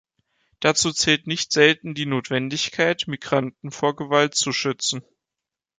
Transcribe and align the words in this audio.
Dazu 0.61 0.91
zählt 0.93 1.27
nicht 1.27 1.51
selten 1.51 1.93
die 1.93 2.07
Notwendigkeit, 2.07 3.03
Migranten 3.07 3.69
vor 3.69 3.95
Gewalt 3.95 4.33
zu 4.33 4.51
schützen. 4.51 5.03